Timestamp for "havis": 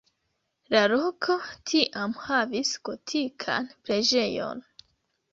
2.21-2.71